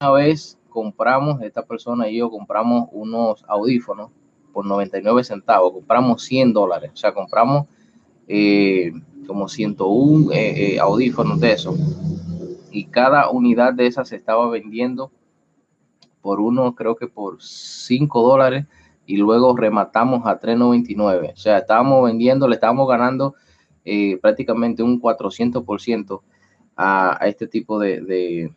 una 0.00 0.10
vez 0.12 0.58
compramos, 0.68 1.40
esta 1.42 1.64
persona 1.64 2.08
y 2.08 2.18
yo 2.18 2.30
compramos 2.30 2.88
unos 2.92 3.44
audífonos 3.48 4.10
por 4.52 4.66
99 4.66 5.24
centavos, 5.24 5.72
compramos 5.72 6.22
100 6.22 6.52
dólares, 6.52 6.90
o 6.92 6.96
sea, 6.96 7.12
compramos 7.12 7.66
eh, 8.28 8.92
como 9.26 9.48
101 9.48 10.32
eh, 10.32 10.74
eh, 10.74 10.78
audífonos 10.78 11.40
de 11.40 11.52
eso. 11.52 11.74
Y 12.70 12.86
cada 12.86 13.30
unidad 13.30 13.72
de 13.74 13.86
esas 13.86 14.08
se 14.08 14.16
estaba 14.16 14.48
vendiendo 14.48 15.10
por 16.20 16.40
uno, 16.40 16.74
creo 16.74 16.96
que 16.96 17.06
por 17.06 17.42
5 17.42 18.22
dólares, 18.22 18.66
y 19.06 19.16
luego 19.16 19.56
rematamos 19.56 20.26
a 20.26 20.40
3.99. 20.40 21.32
O 21.32 21.36
sea, 21.36 21.58
estábamos 21.58 22.04
vendiendo, 22.04 22.48
le 22.48 22.54
estábamos 22.54 22.88
ganando 22.88 23.34
prácticamente 24.20 24.82
un 24.82 25.00
400% 25.00 26.20
a, 26.74 27.22
a, 27.22 27.28
este 27.28 27.46
tipo 27.46 27.78
de 27.78 28.50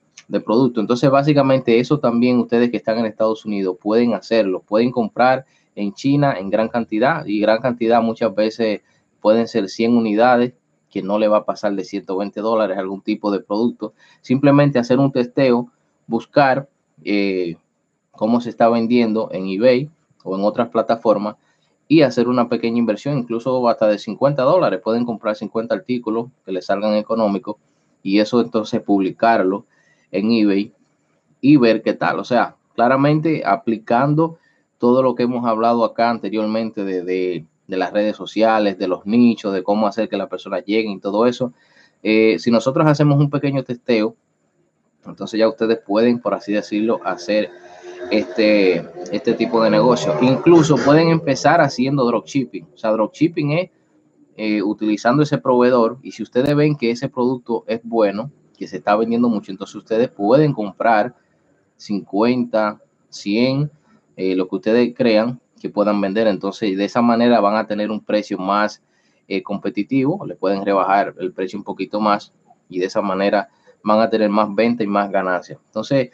producto. 0.43 0.81
Entonces, 0.81 1.09
básicamente 1.09 1.79
eso 1.79 1.99
también 1.99 2.39
ustedes 2.39 2.71
que 2.71 2.77
están 2.77 2.97
en 2.97 3.05
Estados 3.05 3.45
Unidos 3.45 3.77
pueden 3.79 4.13
hacerlo, 4.13 4.61
pueden 4.61 4.91
comprar 4.91 5.45
en 5.75 5.93
China 5.93 6.35
en 6.37 6.49
gran 6.49 6.67
cantidad 6.67 7.25
y 7.25 7.39
gran 7.39 7.61
cantidad 7.61 8.01
muchas 8.01 8.33
veces 8.35 8.81
pueden 9.21 9.47
ser 9.47 9.69
100 9.69 9.95
unidades 9.95 10.53
que 10.89 11.01
no 11.01 11.19
le 11.19 11.27
va 11.27 11.37
a 11.37 11.45
pasar 11.45 11.73
de 11.75 11.83
120 11.83 12.41
dólares 12.41 12.77
algún 12.77 13.01
tipo 13.01 13.31
de 13.31 13.39
producto. 13.39 13.93
Simplemente 14.21 14.79
hacer 14.79 14.99
un 14.99 15.11
testeo, 15.11 15.71
buscar 16.07 16.67
eh, 17.03 17.55
cómo 18.11 18.41
se 18.41 18.49
está 18.49 18.69
vendiendo 18.69 19.29
en 19.31 19.47
eBay 19.47 19.89
o 20.23 20.37
en 20.37 20.43
otras 20.43 20.69
plataformas 20.69 21.35
y 21.87 22.03
hacer 22.03 22.27
una 22.27 22.47
pequeña 22.47 22.77
inversión, 22.77 23.17
incluso 23.17 23.67
hasta 23.67 23.87
de 23.87 23.97
50 23.97 24.43
dólares. 24.43 24.79
Pueden 24.83 25.05
comprar 25.05 25.35
50 25.35 25.73
artículos 25.73 26.27
que 26.45 26.51
les 26.51 26.65
salgan 26.65 26.93
económicos 26.93 27.57
y 28.03 28.19
eso 28.19 28.39
entonces 28.41 28.81
publicarlo 28.81 29.65
en 30.11 30.31
eBay 30.31 30.71
y 31.41 31.57
ver 31.57 31.81
qué 31.81 31.93
tal. 31.93 32.19
O 32.19 32.23
sea, 32.23 32.55
claramente 32.75 33.43
aplicando 33.45 34.37
todo 34.77 35.01
lo 35.03 35.15
que 35.15 35.23
hemos 35.23 35.45
hablado 35.45 35.83
acá 35.83 36.09
anteriormente 36.09 36.83
de, 36.83 37.45
las 37.67 37.91
redes 37.91 38.15
sociales, 38.15 38.77
de 38.77 38.87
los 38.87 39.05
nichos, 39.05 39.53
de 39.53 39.63
cómo 39.63 39.87
hacer 39.87 40.09
que 40.09 40.17
las 40.17 40.29
personas 40.29 40.63
lleguen 40.65 40.93
y 40.93 40.99
todo 40.99 41.25
eso. 41.25 41.53
Eh, 42.03 42.37
si 42.39 42.51
nosotros 42.51 42.87
hacemos 42.87 43.19
un 43.19 43.29
pequeño 43.29 43.63
testeo, 43.63 44.15
entonces 45.05 45.39
ya 45.39 45.47
ustedes 45.47 45.79
pueden, 45.85 46.19
por 46.19 46.33
así 46.33 46.53
decirlo, 46.53 47.01
hacer 47.03 47.49
este, 48.11 48.87
este 49.11 49.33
tipo 49.33 49.63
de 49.63 49.69
negocio. 49.69 50.15
Incluso 50.21 50.75
pueden 50.75 51.09
empezar 51.09 51.61
haciendo 51.61 52.05
dropshipping. 52.05 52.67
O 52.73 52.77
sea, 52.77 52.91
dropshipping 52.91 53.51
es 53.51 53.69
eh, 54.35 54.61
utilizando 54.61 55.23
ese 55.23 55.37
proveedor 55.37 55.97
y 56.01 56.11
si 56.11 56.23
ustedes 56.23 56.55
ven 56.55 56.75
que 56.75 56.91
ese 56.91 57.09
producto 57.09 57.63
es 57.67 57.81
bueno, 57.83 58.31
que 58.57 58.67
se 58.67 58.77
está 58.77 58.95
vendiendo 58.95 59.29
mucho, 59.29 59.51
entonces 59.51 59.75
ustedes 59.75 60.09
pueden 60.09 60.53
comprar 60.53 61.15
50, 61.77 62.81
100 63.09 63.71
eh, 64.17 64.35
lo 64.35 64.49
que 64.49 64.55
ustedes 64.57 64.93
crean 64.95 65.39
que 65.61 65.69
puedan 65.69 66.01
vender. 66.01 66.27
Entonces, 66.27 66.77
de 66.77 66.85
esa 66.85 67.01
manera 67.01 67.39
van 67.39 67.55
a 67.55 67.67
tener 67.67 67.89
un 67.91 68.03
precio 68.03 68.37
más 68.37 68.81
eh, 69.27 69.43
competitivo, 69.43 70.25
le 70.25 70.35
pueden 70.35 70.65
rebajar 70.65 71.15
el 71.19 71.31
precio 71.31 71.57
un 71.57 71.63
poquito 71.63 71.99
más 71.99 72.33
y 72.67 72.79
de 72.79 72.87
esa 72.87 73.01
manera 73.01 73.49
van 73.83 74.01
a 74.01 74.09
tener 74.09 74.29
más 74.29 74.53
venta 74.53 74.83
y 74.83 74.87
más 74.87 75.09
ganancias. 75.09 75.59
Entonces, 75.65 76.11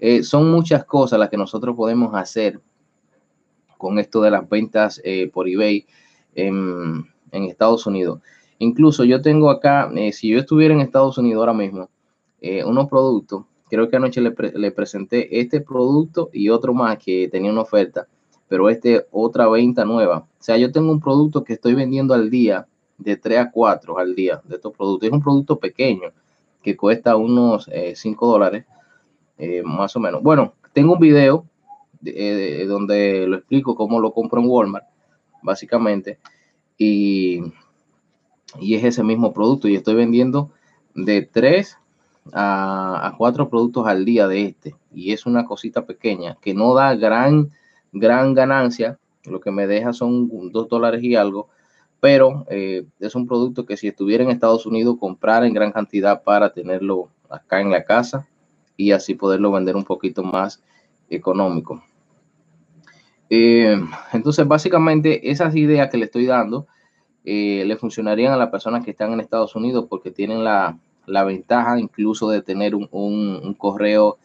eh, 0.00 0.22
son 0.22 0.50
muchas 0.50 0.84
cosas 0.84 1.18
las 1.18 1.30
que 1.30 1.36
nosotros 1.36 1.76
podemos 1.76 2.14
hacer 2.14 2.60
con 3.78 3.98
esto 3.98 4.20
de 4.22 4.30
las 4.30 4.48
ventas 4.48 5.02
por 5.32 5.48
eBay 5.48 5.86
en, 6.34 7.04
Estados 7.30 7.86
Unidos. 7.86 8.20
Incluso 8.58 9.04
yo 9.04 9.20
tengo 9.20 9.50
acá, 9.50 9.90
si 10.12 10.28
yo 10.28 10.38
estuviera 10.38 10.72
en 10.72 10.80
Estados 10.80 11.18
Unidos 11.18 11.40
ahora 11.40 11.52
mismo, 11.52 11.90
unos 12.64 12.88
productos 12.88 13.44
creo 13.68 13.88
que 13.88 13.96
anoche 13.96 14.20
le, 14.20 14.70
presenté 14.70 15.40
este 15.40 15.60
producto 15.60 16.30
y 16.32 16.48
otro 16.48 16.74
más 16.74 16.98
que 16.98 17.28
tenía 17.28 17.50
una 17.50 17.62
oferta, 17.62 18.06
pero 18.48 18.68
este 18.68 19.06
otra 19.10 19.48
venta 19.48 19.84
nueva. 19.84 20.18
O 20.18 20.42
sea, 20.42 20.56
yo 20.56 20.70
tengo 20.70 20.92
un 20.92 21.00
producto 21.00 21.44
que 21.44 21.54
estoy 21.54 21.74
vendiendo 21.74 22.14
al 22.14 22.30
día 22.30 22.66
de 22.98 23.16
3 23.16 23.38
a 23.38 23.50
4 23.50 23.98
al 23.98 24.14
día 24.14 24.40
de 24.44 24.56
estos 24.56 24.72
productos. 24.72 25.08
Es 25.08 25.12
un 25.12 25.22
producto 25.22 25.58
pequeño 25.58 26.12
que 26.62 26.76
cuesta 26.76 27.16
unos 27.16 27.68
5 27.94 28.26
eh, 28.26 28.28
dólares, 28.28 28.64
eh, 29.38 29.62
más 29.62 29.94
o 29.96 30.00
menos. 30.00 30.22
Bueno, 30.22 30.54
tengo 30.72 30.94
un 30.94 31.00
video 31.00 31.46
eh, 32.04 32.64
donde 32.68 33.26
lo 33.26 33.36
explico 33.36 33.74
cómo 33.74 34.00
lo 34.00 34.12
compro 34.12 34.40
en 34.40 34.48
Walmart, 34.48 34.86
básicamente, 35.42 36.18
y, 36.78 37.40
y 38.60 38.74
es 38.74 38.84
ese 38.84 39.02
mismo 39.02 39.32
producto. 39.32 39.68
Y 39.68 39.76
estoy 39.76 39.94
vendiendo 39.94 40.50
de 40.94 41.22
3 41.22 41.78
a, 42.32 43.14
cuatro 43.16 43.48
productos 43.48 43.86
al 43.86 44.04
día 44.04 44.28
de 44.28 44.46
este. 44.46 44.74
Y 44.92 45.12
es 45.12 45.26
una 45.26 45.44
cosita 45.44 45.84
pequeña 45.84 46.36
que 46.40 46.54
no 46.54 46.74
da 46.74 46.94
gran, 46.94 47.50
gran 47.92 48.34
ganancia, 48.34 48.98
lo 49.24 49.40
que 49.40 49.50
me 49.50 49.66
deja 49.66 49.92
son 49.92 50.50
dos 50.52 50.68
dólares 50.68 51.02
y 51.02 51.16
algo, 51.16 51.48
pero 52.00 52.46
eh, 52.48 52.84
es 53.00 53.14
un 53.14 53.26
producto 53.26 53.66
que 53.66 53.76
si 53.76 53.88
estuviera 53.88 54.22
en 54.22 54.30
Estados 54.30 54.66
Unidos 54.66 54.96
comprar 55.00 55.44
en 55.44 55.54
gran 55.54 55.72
cantidad 55.72 56.22
para 56.22 56.52
tenerlo 56.52 57.08
acá 57.28 57.60
en 57.60 57.70
la 57.70 57.84
casa 57.84 58.26
y 58.76 58.92
así 58.92 59.14
poderlo 59.14 59.52
vender 59.52 59.76
un 59.76 59.84
poquito 59.84 60.22
más 60.22 60.62
económico. 61.08 61.82
Eh, 63.28 63.80
entonces, 64.12 64.46
básicamente, 64.46 65.30
esas 65.30 65.54
ideas 65.56 65.90
que 65.90 65.98
le 65.98 66.04
estoy 66.04 66.26
dando 66.26 66.66
eh, 67.24 67.64
le 67.66 67.76
funcionarían 67.76 68.32
a 68.32 68.36
las 68.36 68.50
personas 68.50 68.84
que 68.84 68.92
están 68.92 69.12
en 69.12 69.20
Estados 69.20 69.56
Unidos 69.56 69.86
porque 69.88 70.12
tienen 70.12 70.44
la, 70.44 70.78
la 71.06 71.24
ventaja 71.24 71.78
incluso 71.78 72.28
de 72.28 72.42
tener 72.42 72.74
un, 72.74 73.54
correo 73.58 74.18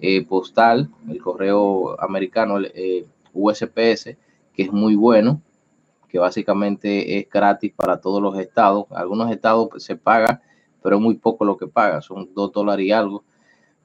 eh, 0.00 0.24
postal, 0.24 0.88
el 1.08 1.20
correo 1.20 2.00
americano, 2.00 2.58
USPS, 3.34 4.16
que 4.54 4.62
es 4.62 4.72
muy 4.72 4.94
bueno, 4.94 5.42
que 6.08 6.18
básicamente 6.18 7.18
es 7.18 7.28
gratis 7.28 7.72
para 7.76 8.00
todos 8.00 8.22
los 8.22 8.38
estados. 8.38 8.86
Algunos 8.90 9.30
estados 9.30 9.68
se 9.82 9.96
paga, 9.96 10.40
pero 10.82 10.98
muy 10.98 11.16
poco 11.16 11.44
lo 11.44 11.58
que 11.58 11.66
paga, 11.66 12.00
son 12.00 12.30
dos 12.34 12.52
dólares 12.52 12.86
y 12.86 12.92
algo, 12.92 13.24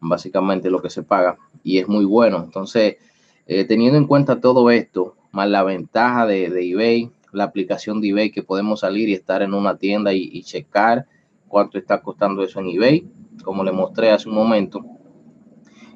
básicamente 0.02 0.70
lo 0.70 0.82
que 0.82 0.90
se 0.90 1.04
paga, 1.04 1.38
y 1.64 1.78
es 1.78 1.88
muy 1.88 2.06
bueno. 2.06 2.44
Entonces, 2.44 2.98
eh, 3.48 3.64
teniendo 3.66 3.98
en 3.98 4.08
cuenta 4.08 4.42
todo 4.42 4.70
esto, 4.72 5.16
más 5.32 5.48
la 5.48 5.64
ventaja 5.64 6.26
de, 6.26 6.48
eBay, 6.48 7.10
la 7.32 7.46
aplicación 7.46 8.02
de 8.02 8.10
eBay 8.10 8.32
que 8.32 8.44
podemos 8.44 8.82
salir 8.82 9.08
y 9.08 9.14
estar 9.14 9.42
en 9.42 9.54
una 9.54 9.78
tienda 9.78 10.14
y 10.14 10.44
checar 10.44 11.06
cuánto 11.52 11.78
está 11.78 12.02
costando 12.02 12.42
eso 12.44 12.60
en 12.60 12.70
eBay. 12.70 13.06
como 13.44 13.64
le 13.64 13.72
mostré 13.72 14.12
hace 14.12 14.30
un 14.30 14.36
momento. 14.36 14.84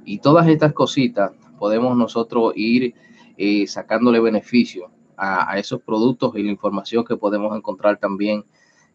Y 0.04 0.20
todas 0.20 0.48
estas 0.48 0.74
cositas 0.74 1.32
podemos 1.58 1.96
nosotros 1.96 2.54
ir 2.56 2.94
eh, 3.38 3.66
sacándole 3.68 4.20
beneficio 4.20 4.90
a, 5.18 5.58
esos 5.58 5.82
productos 5.82 6.36
y 6.36 6.44
la 6.44 6.52
información 6.52 7.06
que 7.06 7.16
podemos 7.16 7.56
encontrar 7.56 7.98
también 7.98 8.44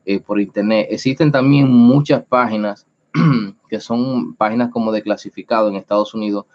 eh, 0.04 0.20
por 0.20 0.40
internet. 0.40 0.88
Existen 0.90 1.32
también 1.32 1.70
muchas 1.70 2.24
páginas 2.24 2.86
que 3.70 3.80
son 3.80 4.34
páginas 4.34 4.70
como 4.70 4.90
de 4.90 5.00
clasificado 5.00 5.68
en 5.68 5.76
Estados 5.76 6.12
Unidos, 6.12 6.46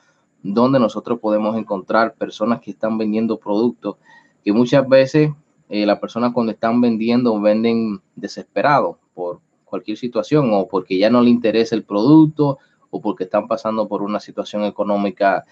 donde 0.43 0.79
nosotros 0.79 1.19
podemos 1.19 1.57
encontrar 1.57 2.13
personas 2.13 2.59
que 2.59 2.71
están 2.71 2.97
vendiendo 2.97 3.39
productos 3.39 3.95
que 4.43 4.53
muchas 4.53 4.87
veces 4.87 5.31
eh, 5.69 5.85
las 5.87 5.97
personas 5.97 6.33
cuando 6.33 6.51
están 6.51 6.79
vendiendo 6.79 7.41
venden 7.41 7.99
desesperados 8.15 8.97
por 9.15 9.39
cualquier 9.63 9.97
situación 9.97 10.51
o 10.53 10.67
porque 10.67 10.99
ya 10.99 11.09
no 11.09 11.21
le 11.21 11.31
interesa 11.31 11.73
el 11.73 11.83
producto 11.83 12.59
o 12.91 13.01
porque 13.01 13.23
están 13.23 13.47
pasando 13.47 13.87
por 13.87 14.03
una 14.03 14.19
situación 14.19 14.63
económica 14.65 15.45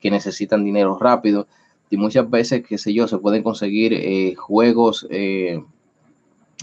que 0.00 0.10
necesitan 0.10 0.64
dinero 0.64 0.96
rápido. 0.98 1.46
Y 1.90 1.96
muchas 1.98 2.30
veces, 2.30 2.64
qué 2.66 2.78
sé 2.78 2.94
yo, 2.94 3.06
se 3.06 3.18
pueden 3.18 3.42
conseguir 3.42 3.92
eh, 3.92 4.34
juegos 4.34 5.06
eh, 5.10 5.62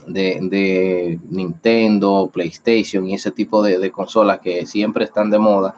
de, 0.07 1.19
Nintendo, 1.29 2.29
PlayStation 2.31 3.07
y 3.07 3.13
ese 3.13 3.31
tipo 3.31 3.63
de, 3.63 3.91
consolas 3.91 4.39
que 4.39 4.65
siempre 4.65 5.05
están 5.05 5.29
de 5.29 5.39
moda, 5.39 5.75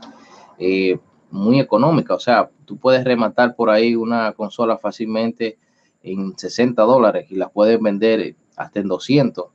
eh, 0.58 0.98
muy 1.30 1.60
económica. 1.60 2.16
O 2.16 2.20
sea, 2.20 2.50
tú 2.66 2.78
puedes 2.78 3.04
rematar 3.04 3.56
por 3.56 3.70
ahí 3.70 3.96
una 3.96 4.32
consola 4.34 4.78
fácilmente 4.78 5.58
en 6.02 6.38
60 6.38 6.82
dólares 6.84 7.28
y 7.30 7.36
la 7.36 7.50
puedes 7.50 7.80
vender 7.80 8.36
hasta 8.56 8.80
en 8.80 8.88
200. 8.88 9.46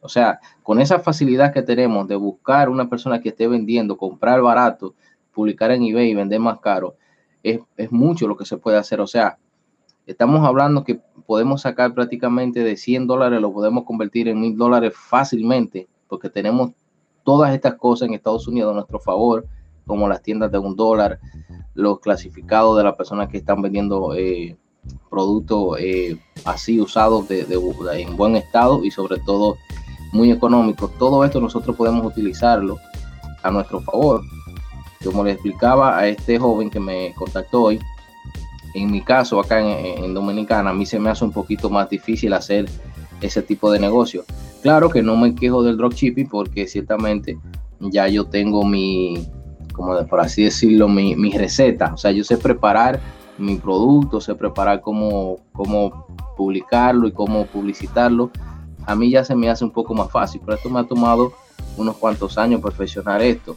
O 0.00 0.08
sea, 0.08 0.38
con 0.62 0.80
esa 0.80 0.98
facilidad 0.98 1.52
que 1.52 1.62
tenemos 1.62 2.06
de 2.06 2.16
buscar 2.16 2.68
una 2.68 2.88
persona 2.90 3.20
que 3.20 3.30
esté 3.30 3.48
vendiendo, 3.48 3.96
comprar 3.96 4.42
barato, 4.42 4.94
publicar 5.32 5.70
en 5.70 5.82
eBay 5.82 6.10
y 6.10 6.14
vender 6.14 6.40
más 6.40 6.60
caro, 6.60 6.96
es, 7.42 7.60
es 7.76 7.90
mucho 7.90 8.28
lo 8.28 8.36
que 8.36 8.44
se 8.44 8.58
puede 8.58 8.76
hacer. 8.76 9.00
O 9.00 9.06
sea, 9.06 9.38
Estamos 10.06 10.46
hablando 10.46 10.84
que 10.84 11.00
podemos 11.26 11.62
sacar 11.62 11.94
prácticamente 11.94 12.60
de 12.62 12.76
100 12.76 13.06
dólares, 13.06 13.40
lo 13.40 13.52
podemos 13.52 13.84
convertir 13.84 14.28
en 14.28 14.38
mil 14.38 14.56
dólares 14.56 14.92
fácilmente, 14.94 15.88
porque 16.08 16.28
tenemos 16.28 16.72
todas 17.22 17.54
estas 17.54 17.76
cosas 17.76 18.08
en 18.08 18.14
Estados 18.14 18.46
Unidos 18.46 18.72
a 18.72 18.74
nuestro 18.74 19.00
favor, 19.00 19.46
como 19.86 20.06
las 20.06 20.22
tiendas 20.22 20.52
de 20.52 20.58
un 20.58 20.76
dólar, 20.76 21.18
los 21.74 22.00
clasificados 22.00 22.76
de 22.76 22.84
las 22.84 22.96
personas 22.96 23.28
que 23.30 23.38
están 23.38 23.62
vendiendo 23.62 24.14
eh, 24.14 24.56
productos 25.08 25.78
eh, 25.80 26.18
así 26.44 26.80
usados 26.80 27.26
de, 27.28 27.46
en 27.94 28.16
buen 28.16 28.36
estado 28.36 28.84
y 28.84 28.90
sobre 28.90 29.18
todo 29.20 29.56
muy 30.12 30.30
económicos. 30.30 30.90
Todo 30.98 31.24
esto 31.24 31.40
nosotros 31.40 31.74
podemos 31.76 32.04
utilizarlo 32.04 32.76
a 33.42 33.50
nuestro 33.50 33.80
favor. 33.80 34.20
Como 35.02 35.24
le 35.24 35.32
explicaba 35.32 35.98
a 35.98 36.08
este 36.08 36.38
joven 36.38 36.70
que 36.70 36.80
me 36.80 37.14
contactó 37.14 37.64
hoy, 37.64 37.80
en 38.74 38.90
mi 38.90 39.00
caso 39.00 39.40
acá 39.40 39.60
en, 39.60 40.12
Dominicana, 40.12 40.70
a 40.70 40.74
mí 40.74 40.84
se 40.84 40.98
me 40.98 41.08
hace 41.08 41.24
un 41.24 41.32
poquito 41.32 41.70
más 41.70 41.88
difícil 41.88 42.32
hacer 42.32 42.68
ese 43.20 43.40
tipo 43.40 43.70
de 43.70 43.78
negocio. 43.78 44.24
Claro 44.62 44.90
que 44.90 45.02
no 45.02 45.16
me 45.16 45.34
quejo 45.34 45.62
del 45.62 45.76
dropshipping 45.76 46.28
porque 46.28 46.66
ciertamente 46.66 47.38
ya 47.78 48.08
yo 48.08 48.26
tengo 48.26 48.64
mi, 48.64 49.28
como 49.72 50.04
por 50.06 50.20
así 50.20 50.44
decirlo, 50.44 50.88
mi, 50.88 51.30
receta. 51.32 51.92
O 51.94 51.96
sea, 51.96 52.10
yo 52.10 52.24
sé 52.24 52.36
preparar 52.36 53.00
mi 53.38 53.56
producto, 53.56 54.20
sé 54.20 54.34
preparar 54.34 54.80
cómo, 54.80 55.38
cómo 55.52 56.06
publicarlo 56.36 57.06
y 57.06 57.12
cómo 57.12 57.46
publicitarlo. 57.46 58.30
A 58.86 58.94
mí 58.94 59.10
ya 59.10 59.24
se 59.24 59.34
me 59.34 59.48
hace 59.48 59.64
un 59.64 59.70
poco 59.70 59.94
más 59.94 60.10
fácil, 60.10 60.40
pero 60.44 60.56
esto 60.56 60.68
me 60.68 60.80
ha 60.80 60.84
tomado 60.84 61.32
unos 61.76 61.96
cuantos 61.96 62.36
años 62.38 62.60
perfeccionar 62.60 63.22
esto. 63.22 63.56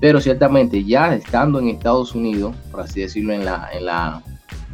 Pero 0.00 0.20
ciertamente 0.20 0.82
ya 0.84 1.14
estando 1.14 1.58
en 1.58 1.68
Estados 1.68 2.14
Unidos, 2.14 2.54
por 2.70 2.80
así 2.80 3.00
decirlo, 3.00 3.32
en 3.32 3.44
la, 3.44 3.68
en 3.72 3.86
la, 3.86 4.22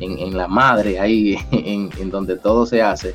en, 0.00 0.36
la 0.36 0.48
madre, 0.48 0.98
ahí 0.98 1.36
en, 1.52 2.10
donde 2.10 2.36
todo 2.36 2.66
se 2.66 2.82
hace, 2.82 3.14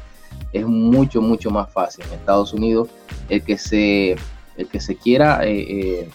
es 0.53 0.65
mucho, 0.65 1.21
mucho 1.21 1.49
más 1.49 1.71
fácil. 1.71 2.05
En 2.07 2.13
Estados 2.13 2.53
Unidos, 2.53 2.89
el 3.29 3.43
que 3.43 3.57
se, 3.57 4.15
el 4.57 4.67
que 4.69 4.79
se 4.79 4.95
quiera 4.95 5.45
eh, 5.45 5.65
eh, 5.67 6.09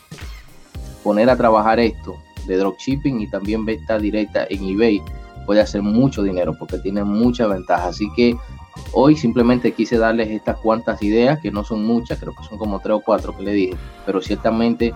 poner 1.03 1.29
a 1.29 1.37
trabajar 1.37 1.79
esto 1.81 2.17
de 2.47 2.57
dropshipping 2.57 3.21
y 3.21 3.31
también 3.31 3.65
venta 3.65 3.99
directa 3.99 4.47
en 4.49 4.65
eBay, 4.65 5.03
puede 5.47 5.61
hacer 5.61 5.83
mucho 5.83 6.23
dinero 6.23 6.57
porque 6.59 6.79
tiene 6.79 7.05
mucha 7.05 7.47
ventaja. 7.47 7.89
Así 7.89 8.09
que 8.15 8.37
hoy 8.93 9.17
simplemente 9.17 9.73
quise 9.73 9.99
darles 9.99 10.29
estas 10.31 10.59
cuantas 10.59 11.03
ideas, 11.03 11.41
que 11.41 11.51
no 11.51 11.65
son 11.65 11.85
muchas, 11.85 12.19
creo 12.19 12.35
que 12.35 12.45
son 12.45 12.59
como 12.59 12.81
tres 12.81 12.97
o 12.97 13.01
cuatro 13.01 13.37
que 13.37 13.43
le 13.43 13.53
dije, 13.53 13.77
pero 14.07 14.21
ciertamente 14.21 14.95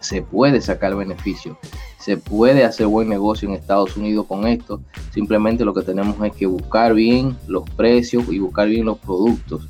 se 0.00 0.22
puede 0.22 0.60
sacar 0.60 0.94
beneficio 0.96 1.56
se 2.02 2.16
puede 2.16 2.64
hacer 2.64 2.88
buen 2.88 3.08
negocio 3.08 3.48
en 3.48 3.54
Estados 3.54 3.96
Unidos 3.96 4.26
con 4.26 4.44
esto. 4.48 4.80
Simplemente 5.12 5.64
lo 5.64 5.72
que 5.72 5.82
tenemos 5.82 6.16
es 6.24 6.32
que 6.32 6.46
buscar 6.46 6.94
bien 6.94 7.36
los 7.46 7.68
precios 7.70 8.24
y 8.28 8.40
buscar 8.40 8.66
bien 8.66 8.86
los 8.86 8.98
productos. 8.98 9.68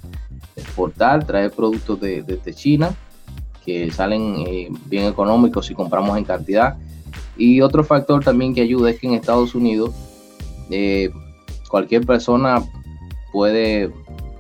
Exportar, 0.56 1.26
traer 1.26 1.50
productos 1.50 2.00
de, 2.00 2.40
China 2.54 2.94
que 3.66 3.90
salen 3.90 4.44
eh, 4.46 4.70
bien 4.86 5.04
económicos 5.04 5.66
si 5.66 5.74
compramos 5.74 6.16
en 6.16 6.24
cantidad. 6.24 6.78
Y 7.36 7.60
otro 7.60 7.84
factor 7.84 8.24
también 8.24 8.54
que 8.54 8.62
ayuda 8.62 8.90
es 8.90 8.98
que 8.98 9.08
en 9.08 9.12
Estados 9.12 9.54
Unidos 9.54 9.90
eh, 10.70 11.10
cualquier 11.68 12.06
persona 12.06 12.62
puede, 13.30 13.92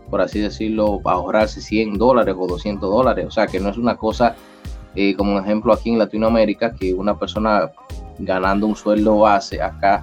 por 0.08 0.22
así 0.22 0.40
decirlo, 0.40 1.00
ahorrarse 1.04 1.60
100 1.60 1.98
dólares 1.98 2.34
o 2.38 2.46
200 2.46 2.90
dólares. 2.90 3.26
O 3.28 3.30
sea 3.30 3.46
que 3.46 3.60
no 3.60 3.68
es 3.68 3.76
una 3.76 3.96
cosa 3.96 4.34
eh, 4.94 5.14
como 5.16 5.32
un 5.32 5.42
ejemplo 5.42 5.72
aquí 5.72 5.90
en 5.90 5.98
Latinoamérica, 5.98 6.74
que 6.74 6.92
una 6.92 7.18
persona 7.18 7.70
ganando 8.18 8.66
un 8.66 8.76
sueldo 8.76 9.18
base 9.18 9.62
acá, 9.62 10.02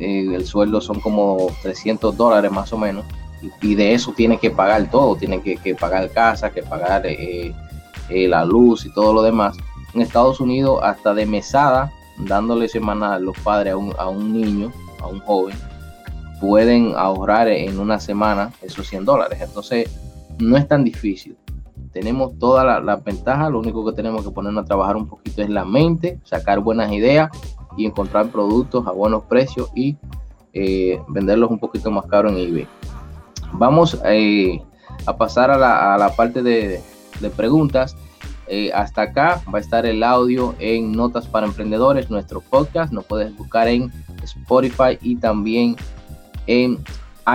eh, 0.00 0.26
el 0.34 0.44
sueldo 0.44 0.80
son 0.80 1.00
como 1.00 1.50
300 1.62 2.16
dólares 2.16 2.50
más 2.50 2.72
o 2.72 2.78
menos, 2.78 3.04
y, 3.62 3.76
de 3.76 3.94
eso 3.94 4.12
tiene 4.16 4.38
que 4.38 4.50
pagar 4.50 4.90
todo, 4.90 5.14
tiene 5.14 5.40
que, 5.40 5.74
pagar 5.76 6.10
casa, 6.10 6.50
que 6.50 6.62
pagar 6.62 7.02
eh, 7.06 7.54
la 8.08 8.44
luz 8.44 8.84
y 8.84 8.92
todo 8.92 9.12
lo 9.12 9.22
demás. 9.22 9.56
En 9.94 10.00
Estados 10.00 10.40
Unidos, 10.40 10.80
hasta 10.82 11.14
de 11.14 11.24
mesada, 11.24 11.92
dándole 12.18 12.68
semana 12.68 13.20
los 13.20 13.38
padres 13.38 13.74
a 13.74 13.76
un, 13.76 13.94
a 13.96 14.08
un 14.08 14.32
niño, 14.32 14.72
a 15.00 15.06
un 15.06 15.20
joven, 15.20 15.56
pueden 16.40 16.94
ahorrar 16.96 17.46
en 17.46 17.78
una 17.78 18.00
semana 18.00 18.52
esos 18.62 18.88
100 18.88 19.04
dólares. 19.04 19.38
Entonces, 19.40 19.88
no 20.38 20.56
es 20.56 20.66
tan 20.66 20.82
difícil 20.82 21.36
tenemos 21.92 22.38
todas 22.38 22.64
las 22.64 22.84
la 22.84 22.96
ventajas, 22.96 23.50
lo 23.50 23.58
único 23.58 23.84
que 23.84 23.92
tenemos 23.92 24.24
que 24.24 24.30
ponernos 24.30 24.64
a 24.64 24.66
trabajar 24.66 24.96
un 24.96 25.06
poquito 25.06 25.42
es 25.42 25.48
la 25.48 25.64
mente, 25.64 26.20
sacar 26.24 26.60
buenas 26.60 26.92
ideas 26.92 27.30
y 27.76 27.86
encontrar 27.86 28.28
productos 28.28 28.86
a 28.86 28.92
buenos 28.92 29.24
precios 29.24 29.70
y 29.74 29.96
eh, 30.52 31.00
venderlos 31.08 31.50
un 31.50 31.58
poquito 31.58 31.90
más 31.90 32.06
caro 32.06 32.28
en 32.28 32.36
eBay. 32.36 32.66
Vamos 33.52 33.98
eh, 34.04 34.60
a 35.06 35.16
pasar 35.16 35.50
a 35.50 35.58
la, 35.58 36.12
parte 36.16 36.42
de, 36.42 36.82
preguntas. 37.36 37.96
Eh, 38.46 38.70
hasta 38.72 39.02
acá 39.02 39.42
va 39.52 39.58
a 39.58 39.60
estar 39.60 39.84
el 39.84 40.02
audio 40.02 40.54
en 40.58 40.92
Notas 40.92 41.26
para 41.26 41.46
Emprendedores, 41.46 42.10
nuestro 42.10 42.40
podcast. 42.40 42.92
Nos 42.92 43.04
puedes 43.04 43.36
buscar 43.36 43.68
en 43.68 43.92
Spotify 44.22 44.98
y 45.02 45.16
también 45.16 45.76
en 46.46 46.78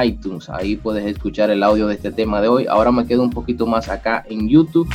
iTunes. 0.01 0.49
Ahí 0.49 0.75
puedes 0.75 1.05
escuchar 1.05 1.49
el 1.49 1.63
audio 1.63 1.87
de 1.87 1.95
este 1.95 2.11
tema 2.11 2.41
de 2.41 2.47
hoy. 2.47 2.65
Ahora 2.67 2.91
me 2.91 3.05
quedo 3.05 3.21
un 3.23 3.29
poquito 3.29 3.65
más 3.65 3.89
acá 3.89 4.25
en 4.29 4.47
YouTube. 4.49 4.89